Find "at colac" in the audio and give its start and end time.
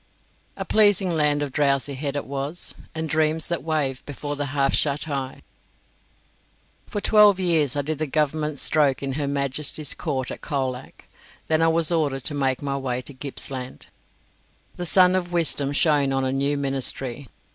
10.31-11.05